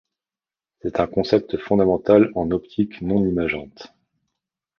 C'est 0.81 0.99
un 0.99 1.05
concept 1.05 1.57
fondamental 1.59 2.31
en 2.33 2.49
optique 2.49 3.03
non 3.03 3.23
imageante. 3.23 3.93